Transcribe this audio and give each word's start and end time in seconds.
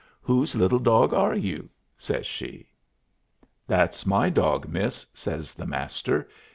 "Whose 0.23 0.55
little 0.55 0.79
dog 0.79 1.13
are 1.13 1.35
you?" 1.35 1.69
says 1.95 2.25
she. 2.25 2.71
"That's 3.67 4.03
my 4.03 4.31
dog, 4.31 4.67
miss," 4.67 5.05
says 5.13 5.53
the 5.53 5.67
Master. 5.67 6.27